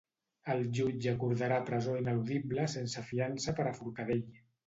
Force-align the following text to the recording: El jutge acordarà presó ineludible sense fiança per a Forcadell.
El 0.53 0.61
jutge 0.77 1.11
acordarà 1.11 1.59
presó 1.67 1.93
ineludible 2.01 2.65
sense 2.77 3.05
fiança 3.13 3.57
per 3.61 3.67
a 3.73 3.77
Forcadell. 3.81 4.27